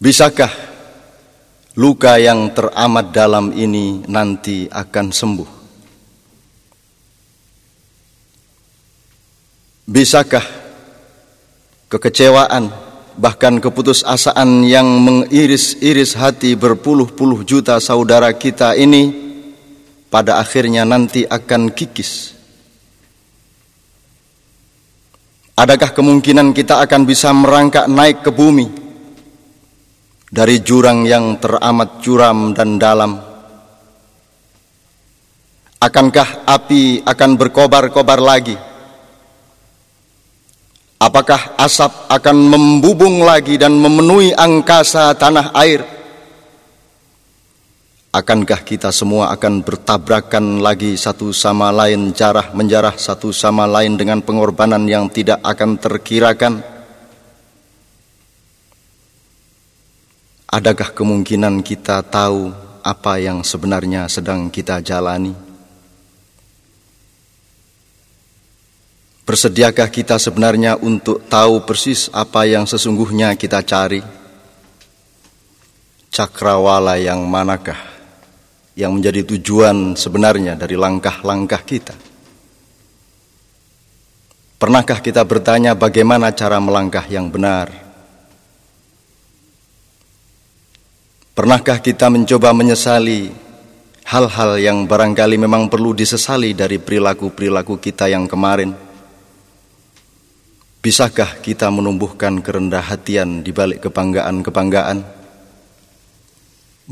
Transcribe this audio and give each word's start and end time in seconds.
Bisakah 0.00 0.48
luka 1.76 2.16
yang 2.16 2.56
teramat 2.56 3.12
dalam 3.12 3.52
ini 3.52 4.00
nanti 4.08 4.64
akan 4.64 5.12
sembuh? 5.12 5.50
Bisakah 9.84 10.46
kekecewaan 11.92 12.72
bahkan 13.20 13.60
keputusasaan 13.60 14.64
yang 14.64 14.88
mengiris-iris 14.88 16.16
hati 16.16 16.56
berpuluh-puluh 16.56 17.44
juta 17.44 17.76
saudara 17.76 18.32
kita 18.32 18.72
ini 18.80 19.12
pada 20.08 20.40
akhirnya 20.40 20.88
nanti 20.88 21.28
akan 21.28 21.76
kikis? 21.76 22.32
Adakah 25.60 25.92
kemungkinan 25.92 26.56
kita 26.56 26.80
akan 26.88 27.04
bisa 27.04 27.36
merangkak 27.36 27.84
naik 27.84 28.24
ke 28.24 28.32
bumi 28.32 28.79
dari 30.30 30.62
jurang 30.62 31.02
yang 31.02 31.42
teramat 31.42 31.98
curam 31.98 32.54
dan 32.54 32.78
dalam? 32.78 33.18
Akankah 35.82 36.46
api 36.46 37.02
akan 37.02 37.30
berkobar-kobar 37.34 38.22
lagi? 38.22 38.54
Apakah 41.00 41.56
asap 41.58 42.12
akan 42.12 42.36
membubung 42.36 43.24
lagi 43.24 43.56
dan 43.56 43.74
memenuhi 43.74 44.30
angkasa 44.36 45.10
tanah 45.16 45.50
air? 45.56 45.80
Akankah 48.10 48.60
kita 48.66 48.92
semua 48.92 49.32
akan 49.32 49.64
bertabrakan 49.64 50.60
lagi 50.60 50.98
satu 51.00 51.32
sama 51.32 51.72
lain 51.72 52.12
jarah 52.12 52.52
menjarah 52.52 52.98
satu 53.00 53.32
sama 53.32 53.64
lain 53.64 53.96
dengan 53.96 54.20
pengorbanan 54.20 54.84
yang 54.84 55.08
tidak 55.08 55.40
akan 55.40 55.80
terkirakan? 55.80 56.79
Adakah 60.50 60.90
kemungkinan 60.98 61.62
kita 61.62 62.02
tahu 62.02 62.50
apa 62.82 63.22
yang 63.22 63.46
sebenarnya 63.46 64.10
sedang 64.10 64.50
kita 64.50 64.82
jalani? 64.82 65.30
Bersediakah 69.22 69.86
kita 69.94 70.18
sebenarnya 70.18 70.74
untuk 70.74 71.22
tahu 71.30 71.62
persis 71.62 72.10
apa 72.10 72.50
yang 72.50 72.66
sesungguhnya 72.66 73.38
kita 73.38 73.62
cari? 73.62 74.02
Cakrawala 76.10 76.98
yang 76.98 77.22
manakah 77.30 77.78
yang 78.74 78.98
menjadi 78.98 79.22
tujuan 79.22 79.94
sebenarnya 79.94 80.58
dari 80.58 80.74
langkah-langkah 80.74 81.62
kita? 81.62 81.94
Pernahkah 84.58 84.98
kita 84.98 85.22
bertanya 85.22 85.78
bagaimana 85.78 86.34
cara 86.34 86.58
melangkah 86.58 87.06
yang 87.06 87.30
benar? 87.30 87.89
Pernahkah 91.40 91.80
kita 91.80 92.12
mencoba 92.12 92.52
menyesali 92.52 93.32
hal-hal 94.04 94.60
yang 94.60 94.84
barangkali 94.84 95.40
memang 95.40 95.72
perlu 95.72 95.96
disesali 95.96 96.52
dari 96.52 96.76
perilaku-perilaku 96.76 97.80
kita 97.80 98.12
yang 98.12 98.28
kemarin? 98.28 98.76
Bisakah 100.84 101.40
kita 101.40 101.72
menumbuhkan 101.72 102.44
kerendah 102.44 102.84
hatian 102.84 103.40
di 103.40 103.56
balik 103.56 103.88
kebanggaan-kebanggaan? 103.88 105.00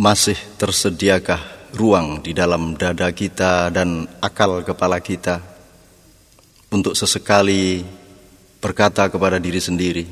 Masih 0.01 0.41
tersediakah 0.57 1.69
ruang 1.77 2.25
di 2.25 2.33
dalam 2.33 2.73
dada 2.73 3.12
kita 3.12 3.69
dan 3.69 4.09
akal 4.25 4.65
kepala 4.65 4.97
kita 5.05 5.45
untuk 6.73 6.97
sesekali 6.97 7.85
berkata 8.65 9.12
kepada 9.12 9.37
diri 9.37 9.61
sendiri 9.61 10.09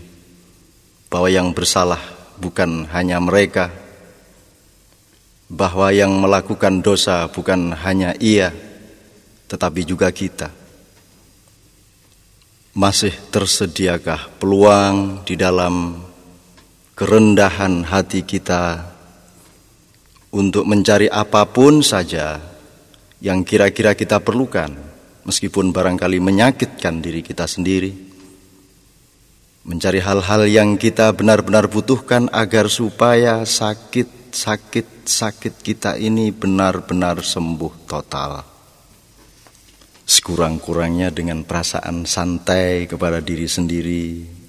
bahwa 1.08 1.32
yang 1.32 1.56
bersalah 1.56 2.04
bukan 2.36 2.84
hanya 2.92 3.16
mereka, 3.16 3.85
bahwa 5.46 5.94
yang 5.94 6.10
melakukan 6.18 6.82
dosa 6.82 7.30
bukan 7.30 7.70
hanya 7.74 8.14
ia, 8.18 8.50
tetapi 9.46 9.86
juga 9.86 10.10
kita. 10.10 10.50
Masih 12.76 13.14
tersediakah 13.32 14.36
peluang 14.36 15.24
di 15.24 15.38
dalam 15.38 15.96
kerendahan 16.92 17.86
hati 17.88 18.26
kita 18.26 18.84
untuk 20.36 20.68
mencari 20.68 21.08
apa 21.08 21.48
pun 21.48 21.80
saja 21.80 22.36
yang 23.24 23.40
kira-kira 23.46 23.96
kita 23.96 24.20
perlukan, 24.20 24.68
meskipun 25.24 25.72
barangkali 25.72 26.20
menyakitkan 26.20 27.00
diri 27.00 27.24
kita 27.24 27.48
sendiri, 27.48 27.96
mencari 29.64 30.04
hal-hal 30.04 30.44
yang 30.44 30.76
kita 30.76 31.16
benar-benar 31.16 31.72
butuhkan 31.72 32.28
agar 32.28 32.68
supaya 32.68 33.48
sakit-sakit-sakit 34.36 35.64
kita 35.64 35.96
ini 35.96 36.28
benar-benar 36.28 37.24
sembuh 37.24 37.88
total. 37.88 38.44
Sekurang-kurangnya 40.06 41.10
dengan 41.10 41.42
perasaan 41.42 42.04
santai 42.04 42.84
kepada 42.84 43.24
diri 43.24 43.48
sendiri 43.48 44.04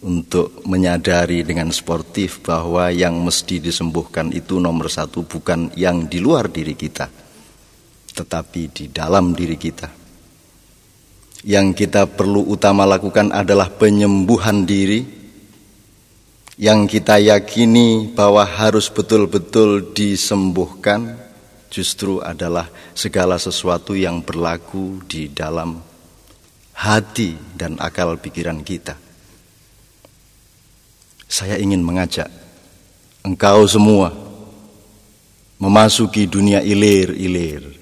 untuk 0.05 0.61
menyadari 0.67 1.41
dengan 1.41 1.73
sportif 1.73 2.43
bahwa 2.45 2.93
yang 2.93 3.17
mesti 3.23 3.63
disembuhkan 3.63 4.29
itu 4.35 4.61
nomor 4.61 4.91
satu 4.91 5.25
bukan 5.25 5.73
yang 5.73 6.05
di 6.05 6.21
luar 6.21 6.51
diri 6.51 6.77
kita 6.77 7.09
tetapi 8.17 8.61
di 8.73 8.85
dalam 8.89 9.37
diri 9.37 9.57
kita. 9.57 9.89
Yang 11.45 11.85
kita 11.85 12.09
perlu 12.09 12.49
utama 12.49 12.81
lakukan 12.89 13.29
adalah 13.29 13.69
penyembuhan 13.69 14.65
diri 14.65 15.16
yang 16.57 16.89
kita 16.89 17.21
yakini 17.21 18.09
bahwa 18.17 18.41
harus 18.41 18.89
betul-betul 18.89 19.93
disembuhkan 19.93 21.13
justru 21.69 22.17
adalah 22.17 22.65
segala 22.97 23.37
sesuatu 23.37 23.93
yang 23.93 24.25
berlaku 24.25 25.05
di 25.05 25.29
dalam 25.29 25.77
hati 26.73 27.37
dan 27.53 27.77
akal 27.77 28.17
pikiran 28.17 28.65
kita. 28.65 28.97
Saya 31.29 31.61
ingin 31.61 31.85
mengajak 31.85 32.25
engkau 33.21 33.69
semua 33.69 34.09
memasuki 35.61 36.25
dunia 36.25 36.65
ilir-ilir 36.65 37.76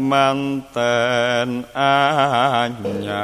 manten 0.00 1.68
anyar 1.76 3.20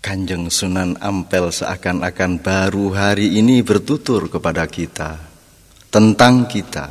Kanjeng 0.00 0.48
Sunan 0.48 0.96
Ampel 0.96 1.52
seakan-akan 1.52 2.40
baru 2.40 2.96
hari 2.96 3.36
ini 3.36 3.60
bertutur 3.60 4.32
kepada 4.32 4.64
kita 4.64 5.20
tentang 5.92 6.48
kita, 6.48 6.88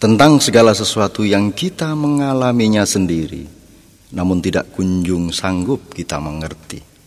tentang 0.00 0.40
segala 0.40 0.72
sesuatu 0.72 1.20
yang 1.20 1.52
kita 1.52 1.92
mengalaminya 1.92 2.88
sendiri, 2.88 3.44
namun 4.16 4.40
tidak 4.40 4.72
kunjung 4.72 5.36
sanggup 5.36 5.92
kita 5.92 6.16
mengerti. 6.16 6.97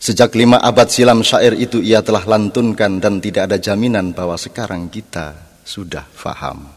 Sejak 0.00 0.32
lima 0.32 0.56
abad 0.56 0.88
silam 0.88 1.20
syair 1.20 1.52
itu 1.60 1.84
ia 1.84 2.00
telah 2.00 2.24
lantunkan 2.24 3.04
dan 3.04 3.20
tidak 3.20 3.52
ada 3.52 3.60
jaminan 3.60 4.16
bahwa 4.16 4.32
sekarang 4.40 4.88
kita 4.88 5.60
sudah 5.60 6.08
faham. 6.08 6.72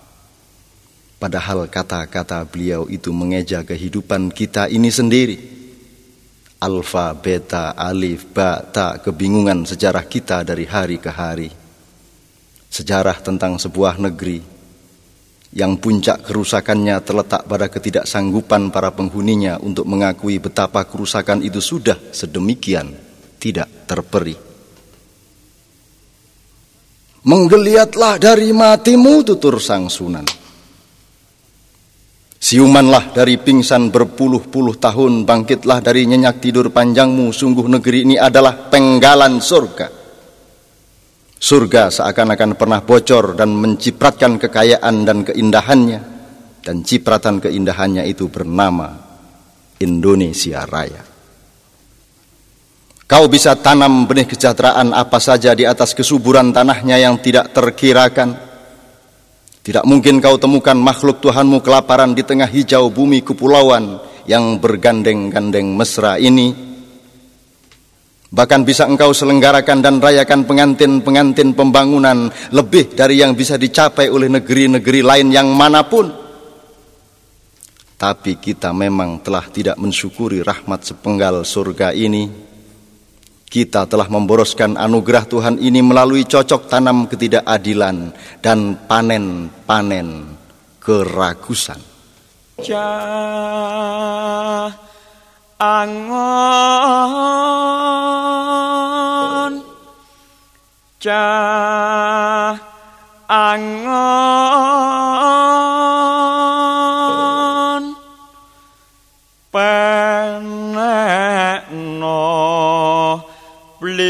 Padahal 1.24 1.72
kata-kata 1.72 2.44
beliau 2.44 2.84
itu 2.92 3.16
mengeja 3.16 3.64
kehidupan 3.64 4.28
kita 4.28 4.68
ini 4.68 4.92
sendiri. 4.92 5.40
Alfa, 6.60 7.16
beta, 7.16 7.72
alif, 7.80 8.28
ba, 8.28 8.60
ta, 8.60 9.00
kebingungan 9.00 9.64
sejarah 9.64 10.04
kita 10.04 10.44
dari 10.44 10.68
hari 10.68 11.00
ke 11.00 11.08
hari. 11.08 11.48
Sejarah 12.68 13.24
tentang 13.24 13.56
sebuah 13.56 14.04
negeri 14.04 14.44
yang 15.56 15.80
puncak 15.80 16.28
kerusakannya 16.28 17.00
terletak 17.08 17.48
pada 17.48 17.72
ketidaksanggupan 17.72 18.68
para 18.68 18.92
penghuninya 18.92 19.64
untuk 19.64 19.88
mengakui 19.88 20.44
betapa 20.44 20.84
kerusakan 20.84 21.40
itu 21.40 21.64
sudah 21.64 21.96
sedemikian 22.12 23.13
tidak 23.44 23.84
terperi. 23.84 24.56
Menggeliatlah 27.28 28.16
dari 28.16 28.56
matimu 28.56 29.20
tutur 29.28 29.60
sang 29.60 29.92
sunan. 29.92 30.24
Siumanlah 32.44 33.16
dari 33.16 33.40
pingsan 33.40 33.88
berpuluh-puluh 33.88 34.76
tahun, 34.76 35.24
bangkitlah 35.24 35.80
dari 35.80 36.04
nyenyak 36.04 36.44
tidur 36.44 36.72
panjangmu, 36.76 37.32
sungguh 37.32 37.68
negeri 37.72 38.04
ini 38.04 38.16
adalah 38.20 38.68
penggalan 38.68 39.40
surga. 39.40 39.88
Surga 41.40 41.84
seakan-akan 41.88 42.60
pernah 42.60 42.84
bocor 42.84 43.40
dan 43.40 43.56
mencipratkan 43.56 44.36
kekayaan 44.40 45.08
dan 45.08 45.24
keindahannya, 45.24 46.00
dan 46.60 46.84
cipratan 46.84 47.40
keindahannya 47.40 48.04
itu 48.08 48.28
bernama 48.28 48.92
Indonesia 49.80 50.68
Raya. 50.68 51.13
Kau 53.04 53.28
bisa 53.28 53.60
tanam 53.60 54.08
benih 54.08 54.24
kesejahteraan 54.24 54.96
apa 54.96 55.20
saja 55.20 55.52
di 55.52 55.68
atas 55.68 55.92
kesuburan 55.92 56.56
tanahnya 56.56 56.96
yang 56.96 57.20
tidak 57.20 57.52
terkirakan, 57.52 58.32
tidak 59.64 59.84
mungkin 59.84 60.24
kau 60.24 60.40
temukan 60.40 60.76
makhluk 60.76 61.20
Tuhanmu 61.20 61.60
kelaparan 61.64 62.16
di 62.16 62.24
tengah 62.24 62.48
hijau 62.48 62.92
bumi 62.92 63.20
kepulauan 63.24 64.00
yang 64.24 64.60
bergandeng-gandeng 64.60 65.72
mesra 65.76 66.16
ini. 66.16 66.52
Bahkan 68.34 68.62
bisa 68.66 68.90
engkau 68.90 69.14
selenggarakan 69.14 69.80
dan 69.80 70.04
rayakan 70.04 70.44
pengantin-pengantin 70.44 71.54
pembangunan 71.54 72.28
lebih 72.50 72.92
dari 72.92 73.24
yang 73.24 73.38
bisa 73.38 73.56
dicapai 73.56 74.10
oleh 74.10 74.28
negeri-negeri 74.28 75.00
lain 75.00 75.28
yang 75.30 75.48
mana 75.54 75.86
pun. 75.86 76.12
Tapi 77.94 78.42
kita 78.42 78.76
memang 78.76 79.24
telah 79.24 79.48
tidak 79.48 79.78
mensyukuri 79.80 80.44
rahmat 80.44 80.82
sepenggal 80.82 81.46
surga 81.46 81.96
ini 81.96 82.43
kita 83.54 83.86
telah 83.86 84.10
memboroskan 84.10 84.74
anugerah 84.82 85.30
Tuhan 85.30 85.62
ini 85.62 85.86
melalui 85.86 86.26
cocok 86.26 86.66
tanam 86.66 87.06
ketidakadilan 87.06 88.10
dan 88.42 88.82
panen-panen 88.90 90.34
keragusan. 90.82 91.78
Angon 95.62 96.34
Cah 100.98 102.56
angon 103.30 104.54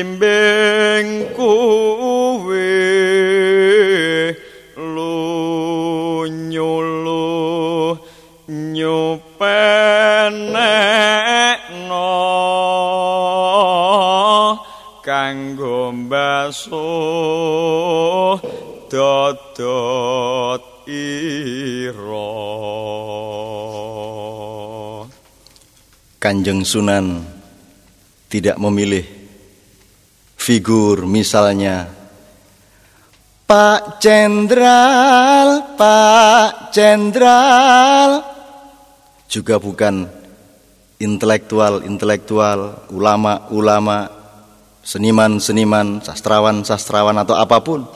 blimbing 0.04 1.32
kuwi 1.32 2.76
lunyulu 4.76 6.28
nyupenekno 8.52 9.80
kanggo 15.00 15.96
mbasuh 15.96 16.76
dodot 18.92 20.64
ira. 20.84 22.44
Kanjeng 26.20 26.64
Sunan 26.64 27.24
tidak 28.32 28.56
memilih 28.60 29.23
figur 30.44 31.07
misalnya. 31.07 31.88
Pak 33.48 34.04
Jenderal, 34.04 35.78
Pak 35.80 36.75
Jenderal 36.75 38.10
juga 39.31 39.56
bukan 39.56 40.04
intelektual-intelektual, 41.00 42.92
ulama-ulama, 42.92 44.12
seniman-seniman, 44.84 46.04
sastrawan-sastrawan 46.04 47.16
atau 47.24 47.36
apa 47.39 47.60
pun, 47.63 47.88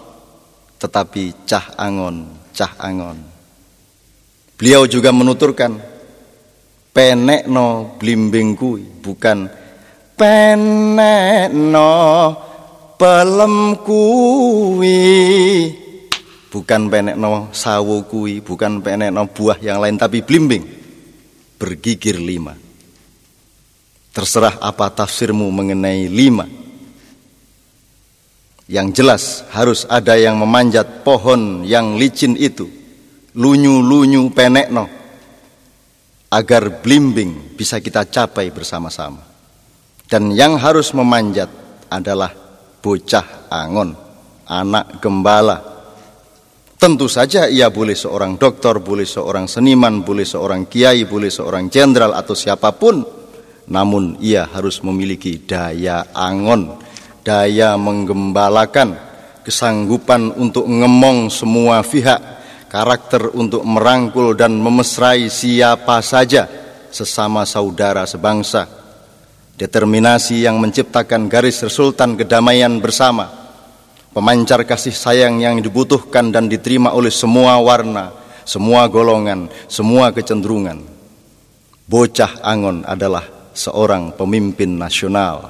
tetapi 0.79 1.47
cah 1.47 1.75
angon, 1.79 2.27
cah 2.51 2.75
angon. 2.79 3.17
Beliau 4.59 4.83
juga 4.85 5.15
menuturkan, 5.15 5.79
penekno 6.91 7.97
blimbing 7.97 8.53
kui, 8.59 8.83
bukan 8.83 9.66
penekno 10.17 11.93
pelem 12.97 13.77
kuwi. 13.85 15.05
Bukan 16.49 16.89
penekno 16.89 17.53
sawo 17.53 18.01
kuwi 18.09 18.41
bukan 18.41 18.81
penekno 18.81 19.29
buah 19.29 19.61
yang 19.61 19.77
lain 19.77 19.95
tapi 19.95 20.25
blimbing. 20.25 20.65
Bergigir 21.61 22.17
lima. 22.17 22.57
Terserah 24.11 24.57
apa 24.57 24.89
tafsirmu 24.89 25.45
mengenai 25.53 26.09
lima. 26.09 26.49
Yang 28.67 28.87
jelas 28.99 29.23
harus 29.53 29.87
ada 29.87 30.19
yang 30.19 30.35
memanjat 30.41 31.05
pohon 31.05 31.63
yang 31.63 31.95
licin 31.95 32.35
itu. 32.35 32.67
Lunyu-lunyu 33.37 34.33
penekno. 34.33 34.89
Agar 36.27 36.83
blimbing 36.83 37.55
bisa 37.55 37.79
kita 37.79 38.03
capai 38.03 38.51
bersama-sama 38.51 39.36
dan 40.07 40.31
yang 40.31 40.55
harus 40.55 40.95
memanjat 40.95 41.51
adalah 41.91 42.31
bocah 42.79 43.51
angon, 43.51 43.91
anak 44.47 45.03
gembala. 45.03 45.59
Tentu 46.79 47.11
saja 47.11 47.51
ia 47.51 47.67
boleh 47.67 47.97
seorang 47.97 48.39
dokter, 48.39 48.79
boleh 48.79 49.03
seorang 49.03 49.51
seniman, 49.51 50.07
boleh 50.07 50.23
seorang 50.23 50.71
kiai, 50.71 51.03
boleh 51.03 51.27
seorang 51.27 51.67
jenderal 51.67 52.15
atau 52.15 52.31
siapa 52.31 52.71
pun. 52.71 53.03
Namun 53.67 54.23
ia 54.23 54.47
harus 54.47 54.79
memiliki 54.79 55.43
daya 55.43 56.07
angon, 56.15 56.79
daya 57.27 57.75
menggembalakan, 57.75 58.95
kesanggupan 59.43 60.39
untuk 60.39 60.71
ngemong 60.71 61.27
semua 61.27 61.83
pihak, 61.83 62.21
karakter 62.71 63.35
untuk 63.35 63.67
merangkul 63.67 64.39
dan 64.39 64.55
memesrai 64.55 65.27
siapa 65.27 65.99
saja 65.99 66.47
sesama 66.87 67.43
saudara 67.43 68.07
sebangsa 68.07 68.76
determinasi 69.57 70.45
yang 70.45 70.61
menciptakan 70.61 71.25
garis 71.25 71.65
resultan 71.65 72.13
kedamaian 72.13 72.77
bersama, 72.77 73.27
pemancar 74.13 74.61
kasih 74.63 74.93
sayang 74.93 75.41
yang 75.41 75.57
dibutuhkan 75.57 76.29
dan 76.29 76.45
diterima 76.45 76.93
oleh 76.93 77.09
semua 77.09 77.57
warna, 77.57 78.13
semua 78.45 78.85
golongan, 78.85 79.49
semua 79.65 80.13
kecenderungan. 80.13 80.85
Bocah 81.89 82.45
Angon 82.45 82.85
adalah 82.85 83.25
seorang 83.57 84.13
pemimpin 84.13 84.77
nasional, 84.77 85.49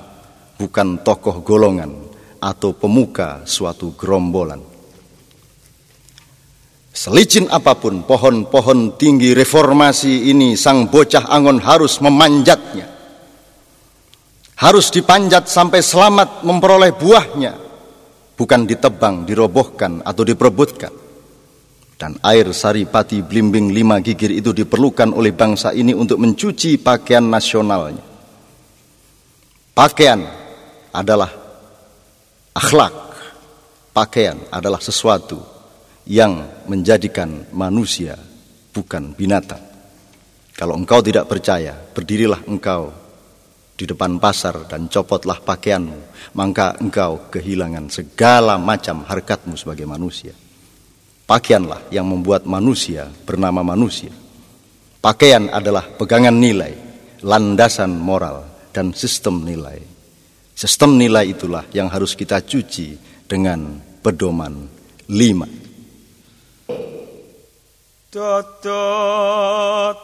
bukan 0.56 1.04
tokoh 1.04 1.44
golongan 1.44 1.92
atau 2.40 2.72
pemuka 2.72 3.44
suatu 3.44 3.92
gerombolan. 4.00 4.64
Selicin 6.98 7.46
apa 7.54 7.78
pun 7.78 8.02
pohon-pohon 8.10 8.98
tinggi 8.98 9.38
reformasi 9.38 10.34
ini, 10.34 10.58
sang 10.58 10.90
bocah 10.90 11.30
Angon 11.30 11.62
harus 11.62 12.02
memanjatnya 12.02 12.57
harus 14.58 14.90
dipanjat 14.90 15.46
sampai 15.46 15.86
selamat 15.86 16.42
memperoleh 16.42 16.98
buahnya, 16.98 17.54
bukan 18.34 18.66
ditebang, 18.66 19.24
dirobohkan 19.24 20.02
atau 20.02 20.26
diperebutkan. 20.26 20.94
Dan 21.98 22.14
air 22.22 22.46
saripati 22.54 23.26
blimbing 23.26 23.74
lima 23.74 23.98
gigir 24.02 24.30
itu 24.30 24.54
diperlukan 24.54 25.18
oleh 25.18 25.34
bangsa 25.34 25.74
ini 25.74 25.98
untuk 25.98 26.22
mencuci 26.22 26.78
pakaian 26.78 27.26
nasionalnya. 27.26 28.06
Pakaian 29.74 30.22
adalah 30.94 31.30
akhlak. 32.54 32.94
Pakaian 33.98 34.38
adalah 34.54 34.78
sesuatu 34.78 35.42
yang 36.06 36.66
menjadikan 36.70 37.50
manusia 37.50 38.14
bukan 38.70 39.18
binatang. 39.18 39.62
Kalau 40.54 40.78
engkau 40.78 41.02
tidak 41.02 41.26
percaya, 41.26 41.74
berdirilah 41.74 42.46
engkau 42.46 42.94
di 43.78 43.86
depan 43.86 44.18
pasar 44.18 44.66
dan 44.66 44.90
copotlah 44.90 45.38
pakaianmu, 45.38 46.34
maka 46.34 46.74
engkau 46.82 47.30
kehilangan 47.30 47.94
segala 47.94 48.58
macam 48.58 49.06
harkatmu 49.06 49.54
sebagai 49.54 49.86
manusia. 49.86 50.34
Pakaianlah 51.30 51.94
yang 51.94 52.10
membuat 52.10 52.50
manusia 52.50 53.06
bernama 53.22 53.62
manusia. 53.62 54.10
Pakaian 54.98 55.54
adalah 55.54 55.86
pegangan 55.94 56.34
nilai, 56.34 56.74
landasan 57.22 57.94
moral, 57.94 58.50
dan 58.74 58.98
sistem 58.98 59.46
nilai. 59.46 59.78
Sistem 60.58 60.98
nilai 60.98 61.38
itulah 61.38 61.70
yang 61.70 61.86
harus 61.86 62.18
kita 62.18 62.42
cuci 62.42 62.98
dengan 63.30 63.78
pedoman 64.02 64.66
lima. 65.14 65.46
Dodot 68.10 69.98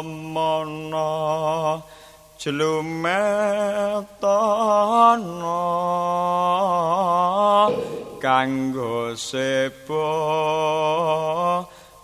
Tondo 0.00 0.08
mana 0.32 1.82
jlumetana 2.40 3.20
kanggo 8.16 9.12
sepo 9.12 10.08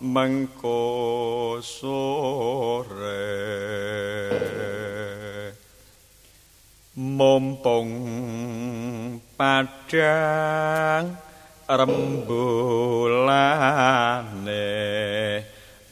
mengko 0.03 1.57
sore 1.65 3.33
mumpung 6.97 7.93
padang 9.37 11.17
rembulane 11.65 12.57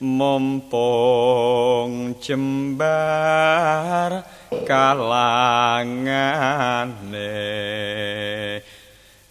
mumpung 0.04 1.94
jembar 2.20 2.84
kalangane. 4.68 5.32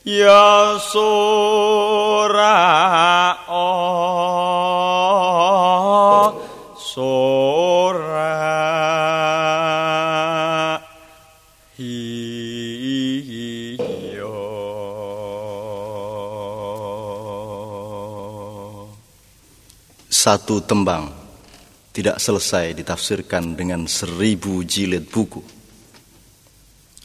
Ya 0.04 0.76
sura 0.82 2.58
sura 6.76 8.34
hiyo 11.78 12.43
Satu 20.24 20.64
tembang 20.64 21.12
tidak 21.92 22.16
selesai 22.16 22.80
ditafsirkan 22.80 23.60
dengan 23.60 23.84
seribu 23.92 24.64
jilid 24.64 25.12
buku. 25.12 25.44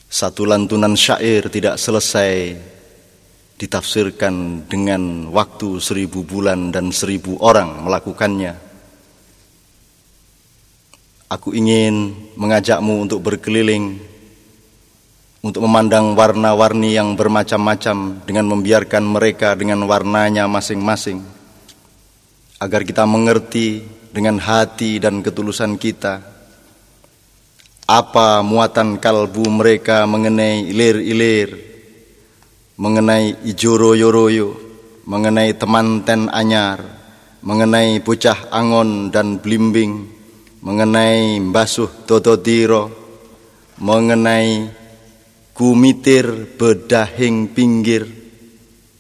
Satu 0.07 0.47
lantunan 0.47 0.95
syair 0.95 1.51
tidak 1.51 1.83
selesai 1.83 2.55
ditafsirkan 3.59 4.63
dengan 4.71 5.35
waktu 5.35 5.83
seribu 5.83 6.23
bulan 6.23 6.71
dan 6.71 6.95
seribu 6.95 7.43
orang 7.43 7.91
melakukannya. 7.91 8.55
Aku 11.27 11.59
ingin 11.59 12.15
mengajakmu 12.39 13.03
untuk 13.03 13.19
berkeliling, 13.19 13.99
untuk 15.43 15.67
memandang 15.67 16.15
warna-warni 16.15 16.95
yang 16.95 17.19
bermacam-macam 17.19 18.23
dengan 18.23 18.47
membiarkan 18.47 19.03
mereka 19.03 19.59
dengan 19.59 19.83
warnanya 19.91 20.47
masing-masing, 20.47 21.38
agar 22.59 22.83
kita 22.83 23.07
mengerti 23.07 23.87
dengan 24.11 24.43
hati 24.43 24.99
dan 24.99 25.23
ketulusan 25.23 25.79
kita 25.79 26.39
apa 27.89 28.45
muatan 28.45 29.01
kalbu 29.01 29.49
mereka 29.49 30.05
mengenai 30.05 30.69
ilir-ilir, 30.69 31.57
mengenai 32.77 33.49
ijoro-yoroyo, 33.49 34.53
mengenai 35.09 35.57
temanten 35.57 36.29
anyar, 36.29 36.85
mengenai 37.41 38.05
bocah 38.05 38.53
angon 38.53 39.09
dan 39.09 39.41
blimbing, 39.41 40.05
mengenai 40.61 41.41
mbasuh 41.41 42.05
dododiro, 42.05 42.93
mengenai 43.81 44.69
kumitir 45.57 46.59
bedahing 46.61 47.57
pinggir 47.57 48.05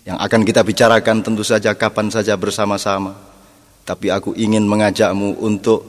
yang 0.08 0.16
akan 0.16 0.48
kita 0.48 0.64
bicarakan 0.64 1.20
tentu 1.20 1.44
saja 1.44 1.76
kapan 1.76 2.08
saja 2.08 2.32
bersama-sama. 2.40 3.27
Tapi 3.88 4.12
aku 4.12 4.36
ingin 4.36 4.68
mengajakmu 4.68 5.40
untuk 5.40 5.80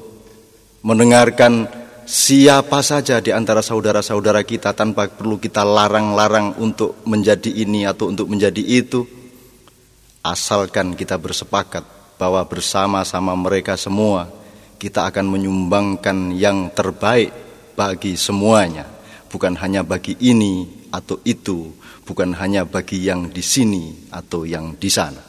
mendengarkan 0.87 1.67
siapa 2.07 2.79
saja 2.79 3.19
di 3.19 3.35
antara 3.35 3.59
saudara-saudara 3.59 4.47
kita 4.47 4.71
tanpa 4.71 5.11
perlu 5.11 5.35
kita 5.35 5.67
larang-larang 5.67 6.55
untuk 6.63 7.03
menjadi 7.03 7.51
ini 7.51 7.83
atau 7.83 8.07
untuk 8.07 8.31
menjadi 8.31 8.63
itu. 8.63 9.03
Asalkan 10.23 10.95
kita 10.95 11.19
bersepakat 11.19 11.83
bahwa 12.15 12.39
bersama-sama 12.47 13.35
mereka 13.35 13.75
semua 13.75 14.31
kita 14.79 15.11
akan 15.11 15.27
menyumbangkan 15.27 16.31
yang 16.39 16.71
terbaik 16.71 17.35
bagi 17.75 18.15
semuanya, 18.15 18.87
bukan 19.27 19.59
hanya 19.59 19.83
bagi 19.83 20.15
ini 20.23 20.87
atau 20.87 21.19
itu, 21.27 21.75
bukan 22.07 22.31
hanya 22.39 22.63
bagi 22.63 23.03
yang 23.03 23.27
di 23.27 23.43
sini 23.43 24.07
atau 24.07 24.47
yang 24.47 24.79
di 24.79 24.87
sana. 24.87 25.28